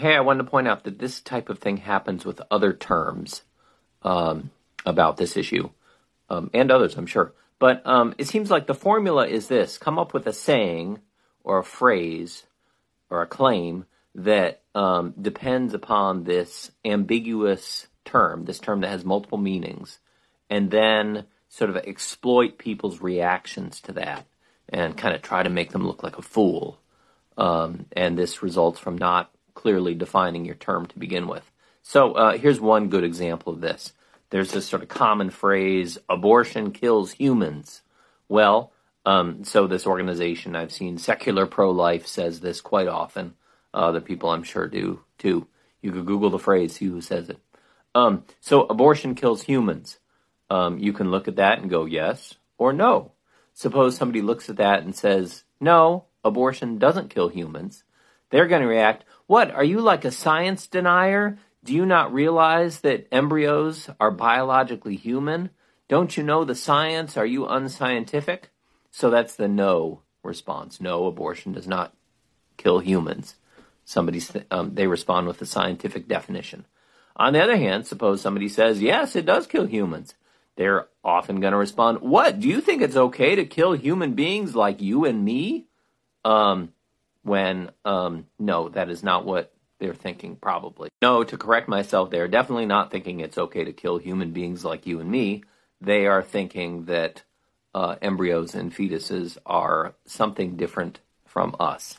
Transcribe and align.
hey, 0.00 0.16
I 0.16 0.20
wanted 0.20 0.44
to 0.44 0.50
point 0.50 0.66
out 0.66 0.84
that 0.84 0.98
this 0.98 1.20
type 1.20 1.48
of 1.48 1.58
thing 1.58 1.76
happens 1.78 2.24
with 2.24 2.40
other 2.50 2.72
terms 2.72 3.42
um, 4.02 4.50
about 4.84 5.16
this 5.16 5.36
issue, 5.36 5.70
um, 6.28 6.50
and 6.54 6.70
others, 6.70 6.96
I'm 6.96 7.06
sure. 7.06 7.34
But 7.58 7.86
um, 7.86 8.14
it 8.16 8.26
seems 8.26 8.50
like 8.50 8.66
the 8.66 8.74
formula 8.74 9.26
is 9.26 9.48
this 9.48 9.78
come 9.78 9.98
up 9.98 10.14
with 10.14 10.26
a 10.26 10.32
saying 10.32 10.98
or 11.44 11.58
a 11.58 11.64
phrase 11.64 12.44
or 13.10 13.22
a 13.22 13.26
claim 13.26 13.84
that 14.14 14.62
um, 14.74 15.14
depends 15.20 15.74
upon 15.74 16.24
this 16.24 16.70
ambiguous 16.84 17.86
term, 18.04 18.44
this 18.46 18.58
term 18.58 18.80
that 18.80 18.88
has 18.88 19.04
multiple 19.04 19.38
meanings, 19.38 19.98
and 20.48 20.70
then 20.70 21.26
sort 21.48 21.70
of 21.70 21.76
exploit 21.76 22.56
people's 22.58 23.00
reactions 23.00 23.80
to 23.80 23.92
that 23.92 24.26
and 24.68 24.96
kind 24.96 25.14
of 25.14 25.20
try 25.20 25.42
to 25.42 25.50
make 25.50 25.72
them 25.72 25.86
look 25.86 26.02
like 26.02 26.16
a 26.16 26.22
fool. 26.22 26.80
Um, 27.36 27.86
and 27.92 28.16
this 28.16 28.42
results 28.42 28.78
from 28.78 28.96
not 28.96 29.30
clearly 29.60 29.94
defining 29.94 30.46
your 30.46 30.54
term 30.54 30.86
to 30.86 30.98
begin 30.98 31.28
with. 31.28 31.44
So 31.82 32.12
uh, 32.12 32.38
here's 32.38 32.60
one 32.60 32.88
good 32.88 33.04
example 33.04 33.52
of 33.52 33.60
this. 33.60 33.92
There's 34.30 34.52
this 34.52 34.66
sort 34.66 34.82
of 34.82 34.88
common 34.88 35.28
phrase, 35.28 35.98
abortion 36.08 36.72
kills 36.72 37.12
humans. 37.12 37.82
Well, 38.26 38.72
um, 39.04 39.44
so 39.44 39.66
this 39.66 39.86
organization 39.86 40.56
I've 40.56 40.72
seen, 40.72 40.96
Secular 40.96 41.44
Pro 41.46 41.72
Life, 41.72 42.06
says 42.06 42.40
this 42.40 42.62
quite 42.62 42.88
often. 42.88 43.34
Other 43.74 44.00
people 44.00 44.30
I'm 44.30 44.44
sure 44.44 44.66
do 44.66 45.00
too. 45.18 45.46
You 45.82 45.92
could 45.92 46.06
Google 46.06 46.30
the 46.30 46.38
phrase, 46.38 46.76
see 46.76 46.86
who 46.86 47.02
says 47.02 47.28
it. 47.28 47.38
Um, 47.94 48.24
so 48.40 48.62
abortion 48.62 49.14
kills 49.14 49.42
humans. 49.42 49.98
Um, 50.48 50.78
you 50.78 50.94
can 50.94 51.10
look 51.10 51.28
at 51.28 51.36
that 51.36 51.58
and 51.58 51.68
go 51.68 51.84
yes 51.84 52.34
or 52.56 52.72
no. 52.72 53.12
Suppose 53.52 53.96
somebody 53.96 54.22
looks 54.22 54.48
at 54.48 54.56
that 54.56 54.84
and 54.84 54.94
says, 54.94 55.44
no, 55.60 56.06
abortion 56.24 56.78
doesn't 56.78 57.10
kill 57.10 57.28
humans. 57.28 57.84
They're 58.30 58.46
going 58.46 58.62
to 58.62 58.68
react, 58.68 59.04
what, 59.30 59.52
are 59.52 59.62
you 59.62 59.80
like 59.80 60.04
a 60.04 60.10
science 60.10 60.66
denier? 60.66 61.38
Do 61.62 61.72
you 61.72 61.86
not 61.86 62.12
realize 62.12 62.80
that 62.80 63.06
embryos 63.12 63.88
are 64.00 64.10
biologically 64.10 64.96
human? 64.96 65.50
Don't 65.86 66.16
you 66.16 66.24
know 66.24 66.42
the 66.42 66.56
science? 66.56 67.16
Are 67.16 67.24
you 67.24 67.46
unscientific? 67.46 68.50
So 68.90 69.08
that's 69.08 69.36
the 69.36 69.46
no 69.46 70.02
response. 70.24 70.80
No, 70.80 71.06
abortion 71.06 71.52
does 71.52 71.68
not 71.68 71.94
kill 72.56 72.80
humans. 72.80 73.36
Somebody 73.84 74.20
um, 74.50 74.74
they 74.74 74.88
respond 74.88 75.28
with 75.28 75.38
the 75.38 75.46
scientific 75.46 76.08
definition. 76.08 76.66
On 77.14 77.32
the 77.32 77.40
other 77.40 77.56
hand, 77.56 77.86
suppose 77.86 78.20
somebody 78.20 78.48
says, 78.48 78.82
yes, 78.82 79.14
it 79.14 79.26
does 79.26 79.46
kill 79.46 79.66
humans. 79.66 80.14
They're 80.56 80.88
often 81.04 81.38
going 81.38 81.52
to 81.52 81.56
respond, 81.56 82.00
what? 82.00 82.40
Do 82.40 82.48
you 82.48 82.60
think 82.60 82.82
it's 82.82 82.96
okay 82.96 83.36
to 83.36 83.44
kill 83.44 83.74
human 83.74 84.14
beings 84.14 84.56
like 84.56 84.82
you 84.82 85.04
and 85.04 85.24
me? 85.24 85.68
Um, 86.24 86.72
when, 87.22 87.70
um, 87.84 88.26
no, 88.38 88.68
that 88.70 88.90
is 88.90 89.02
not 89.02 89.24
what 89.24 89.52
they're 89.78 89.94
thinking, 89.94 90.36
probably. 90.36 90.90
No, 91.02 91.24
to 91.24 91.36
correct 91.36 91.68
myself, 91.68 92.10
they're 92.10 92.28
definitely 92.28 92.66
not 92.66 92.90
thinking 92.90 93.20
it's 93.20 93.38
okay 93.38 93.64
to 93.64 93.72
kill 93.72 93.98
human 93.98 94.32
beings 94.32 94.64
like 94.64 94.86
you 94.86 95.00
and 95.00 95.10
me. 95.10 95.44
They 95.80 96.06
are 96.06 96.22
thinking 96.22 96.84
that 96.84 97.22
uh, 97.74 97.96
embryos 98.02 98.54
and 98.54 98.74
fetuses 98.74 99.38
are 99.46 99.94
something 100.04 100.56
different 100.56 101.00
from 101.26 101.56
us. 101.58 101.98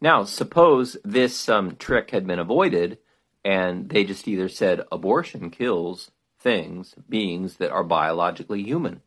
Now, 0.00 0.24
suppose 0.24 0.96
this 1.04 1.48
um, 1.48 1.76
trick 1.76 2.10
had 2.10 2.26
been 2.26 2.40
avoided 2.40 2.98
and 3.44 3.88
they 3.88 4.04
just 4.04 4.26
either 4.26 4.48
said 4.48 4.82
abortion 4.90 5.50
kills 5.50 6.10
things, 6.38 6.94
beings 7.08 7.56
that 7.56 7.70
are 7.70 7.84
biologically 7.84 8.62
human. 8.62 9.02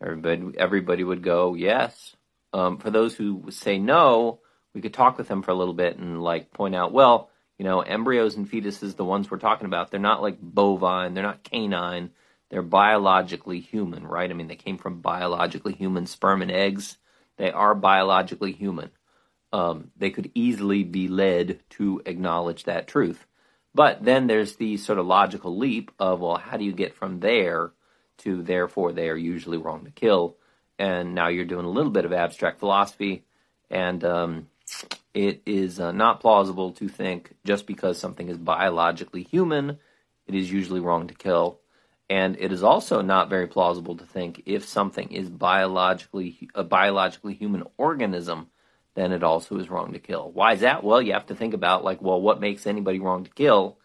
Everybody, 0.00 0.58
everybody 0.58 1.04
would 1.04 1.22
go, 1.22 1.54
yes. 1.54 2.16
Um, 2.52 2.78
for 2.78 2.90
those 2.90 3.14
who 3.14 3.50
say 3.50 3.78
no, 3.78 4.40
we 4.74 4.80
could 4.80 4.94
talk 4.94 5.18
with 5.18 5.28
them 5.28 5.42
for 5.42 5.50
a 5.50 5.54
little 5.54 5.74
bit 5.74 5.96
and 5.98 6.22
like 6.22 6.52
point 6.52 6.74
out, 6.74 6.92
well, 6.92 7.30
you 7.58 7.64
know, 7.64 7.80
embryos 7.80 8.36
and 8.36 8.50
fetuses, 8.50 8.96
the 8.96 9.04
ones 9.04 9.30
we're 9.30 9.38
talking 9.38 9.66
about, 9.66 9.90
they're 9.90 10.00
not 10.00 10.22
like 10.22 10.38
bovine, 10.40 11.14
they're 11.14 11.22
not 11.22 11.44
canine, 11.44 12.10
they're 12.50 12.62
biologically 12.62 13.60
human, 13.60 14.06
right? 14.06 14.30
I 14.30 14.34
mean, 14.34 14.48
they 14.48 14.56
came 14.56 14.78
from 14.78 15.00
biologically 15.00 15.72
human 15.72 16.06
sperm 16.06 16.42
and 16.42 16.50
eggs. 16.50 16.98
They 17.38 17.50
are 17.50 17.74
biologically 17.74 18.52
human. 18.52 18.90
Um, 19.52 19.90
they 19.96 20.10
could 20.10 20.30
easily 20.34 20.82
be 20.82 21.08
led 21.08 21.60
to 21.70 22.02
acknowledge 22.04 22.64
that 22.64 22.88
truth. 22.88 23.26
But 23.74 24.04
then 24.04 24.26
there's 24.26 24.56
the 24.56 24.76
sort 24.76 24.98
of 24.98 25.06
logical 25.06 25.56
leap 25.56 25.92
of, 25.98 26.20
well, 26.20 26.36
how 26.36 26.56
do 26.56 26.64
you 26.64 26.72
get 26.72 26.94
from 26.94 27.20
there 27.20 27.72
to 28.18 28.42
therefore 28.42 28.92
they 28.92 29.08
are 29.08 29.16
usually 29.16 29.58
wrong 29.58 29.84
to 29.84 29.90
kill? 29.90 30.36
And 30.78 31.14
now 31.14 31.28
you're 31.28 31.44
doing 31.44 31.66
a 31.66 31.70
little 31.70 31.92
bit 31.92 32.04
of 32.04 32.12
abstract 32.12 32.58
philosophy, 32.58 33.22
and 33.70 34.02
um, 34.04 34.48
it 35.14 35.42
is 35.46 35.78
uh, 35.78 35.92
not 35.92 36.20
plausible 36.20 36.72
to 36.72 36.88
think 36.88 37.34
just 37.44 37.66
because 37.66 37.98
something 37.98 38.28
is 38.28 38.38
biologically 38.38 39.22
human, 39.22 39.78
it 40.26 40.34
is 40.34 40.50
usually 40.50 40.80
wrong 40.80 41.08
to 41.08 41.14
kill. 41.14 41.58
And 42.08 42.36
it 42.38 42.52
is 42.52 42.62
also 42.62 43.00
not 43.00 43.30
very 43.30 43.46
plausible 43.46 43.96
to 43.96 44.04
think 44.04 44.42
if 44.44 44.66
something 44.66 45.10
is 45.10 45.30
biologically 45.30 46.48
a 46.54 46.62
biologically 46.62 47.34
human 47.34 47.64
organism, 47.76 48.48
then 48.94 49.12
it 49.12 49.22
also 49.22 49.56
is 49.56 49.70
wrong 49.70 49.92
to 49.92 49.98
kill. 49.98 50.30
Why 50.30 50.52
is 50.52 50.60
that? 50.60 50.84
Well, 50.84 51.00
you 51.00 51.14
have 51.14 51.26
to 51.26 51.34
think 51.34 51.54
about 51.54 51.84
like, 51.84 52.02
well, 52.02 52.20
what 52.20 52.40
makes 52.40 52.66
anybody 52.66 52.98
wrong 52.98 53.24
to 53.24 53.30
kill? 53.30 53.78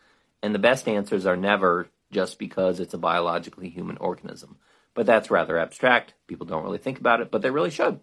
And 0.44 0.54
the 0.54 0.60
best 0.60 0.88
answers 0.88 1.26
are 1.26 1.38
never 1.38 1.88
just 2.12 2.40
because 2.40 2.80
it's 2.80 2.94
a 2.94 2.98
biologically 2.98 3.70
human 3.70 3.98
organism. 3.98 4.58
But 4.98 5.06
that's 5.06 5.30
rather 5.30 5.60
abstract. 5.60 6.16
People 6.26 6.48
don't 6.48 6.64
really 6.64 6.80
think 6.80 6.98
about 6.98 7.22
it, 7.22 7.30
but 7.30 7.44
they 7.44 7.52
really 7.52 7.70
should. 7.70 8.00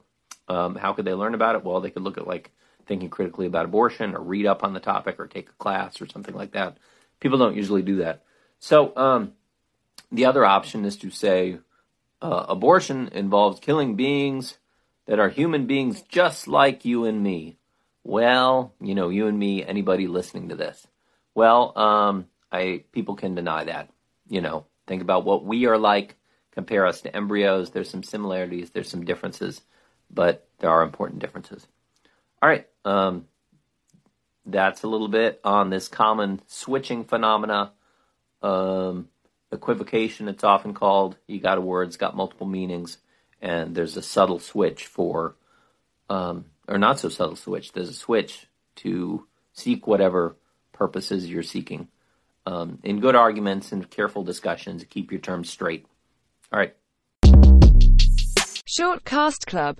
Um, 0.46 0.76
how 0.76 0.92
could 0.92 1.04
they 1.04 1.12
learn 1.12 1.34
about 1.34 1.56
it? 1.56 1.64
Well, 1.64 1.80
they 1.80 1.90
could 1.90 2.04
look 2.04 2.18
at 2.18 2.28
like 2.28 2.52
thinking 2.86 3.10
critically 3.10 3.46
about 3.46 3.64
abortion 3.64 4.14
or 4.14 4.20
read 4.20 4.46
up 4.46 4.62
on 4.62 4.74
the 4.74 4.78
topic 4.78 5.18
or 5.18 5.26
take 5.26 5.48
a 5.48 5.54
class 5.54 6.00
or 6.00 6.06
something 6.06 6.36
like 6.36 6.52
that. 6.52 6.78
People 7.18 7.36
don't 7.36 7.56
usually 7.56 7.82
do 7.82 7.96
that. 7.96 8.22
So 8.60 8.96
um, 8.96 9.32
the 10.12 10.26
other 10.26 10.44
option 10.44 10.84
is 10.84 10.96
to 10.98 11.10
say 11.10 11.58
uh, 12.22 12.46
abortion 12.48 13.08
involves 13.08 13.58
killing 13.58 13.96
beings 13.96 14.58
that 15.06 15.18
are 15.18 15.30
human 15.30 15.66
beings 15.66 16.00
just 16.02 16.46
like 16.46 16.84
you 16.84 17.06
and 17.06 17.24
me. 17.24 17.56
Well, 18.04 18.72
you 18.80 18.94
know, 18.94 19.08
you 19.08 19.26
and 19.26 19.36
me, 19.36 19.64
anybody 19.64 20.06
listening 20.06 20.50
to 20.50 20.54
this. 20.54 20.86
Well, 21.34 21.76
um, 21.76 22.26
I 22.52 22.84
people 22.92 23.16
can 23.16 23.34
deny 23.34 23.64
that. 23.64 23.90
You 24.28 24.42
know, 24.42 24.66
think 24.86 25.02
about 25.02 25.24
what 25.24 25.44
we 25.44 25.66
are 25.66 25.76
like. 25.76 26.14
Compare 26.54 26.86
us 26.86 27.02
to 27.02 27.14
embryos. 27.14 27.70
There's 27.70 27.90
some 27.90 28.02
similarities. 28.02 28.70
There's 28.70 28.88
some 28.88 29.04
differences, 29.04 29.60
but 30.10 30.46
there 30.58 30.70
are 30.70 30.82
important 30.82 31.20
differences. 31.20 31.66
All 32.40 32.48
right. 32.48 32.66
Um, 32.84 33.26
that's 34.46 34.82
a 34.82 34.88
little 34.88 35.08
bit 35.08 35.40
on 35.44 35.70
this 35.70 35.88
common 35.88 36.40
switching 36.46 37.04
phenomena. 37.04 37.72
Um, 38.42 39.08
equivocation, 39.50 40.28
it's 40.28 40.44
often 40.44 40.74
called. 40.74 41.16
You 41.26 41.40
got 41.40 41.58
a 41.58 41.62
word, 41.62 41.88
it's 41.88 41.96
got 41.96 42.16
multiple 42.16 42.46
meanings, 42.46 42.98
and 43.40 43.74
there's 43.74 43.96
a 43.96 44.02
subtle 44.02 44.38
switch 44.38 44.86
for, 44.86 45.36
um, 46.10 46.46
or 46.68 46.78
not 46.78 46.98
so 46.98 47.08
subtle 47.08 47.36
switch. 47.36 47.72
There's 47.72 47.88
a 47.88 47.94
switch 47.94 48.46
to 48.76 49.26
seek 49.52 49.86
whatever 49.86 50.36
purposes 50.72 51.28
you're 51.28 51.42
seeking. 51.42 51.88
Um, 52.46 52.78
in 52.82 53.00
good 53.00 53.14
arguments 53.16 53.72
and 53.72 53.88
careful 53.88 54.22
discussions, 54.22 54.84
keep 54.90 55.10
your 55.10 55.20
terms 55.20 55.48
straight. 55.48 55.86
All 56.54 56.60
right. 56.60 56.74
Shortcast 58.64 59.44
Club 59.46 59.72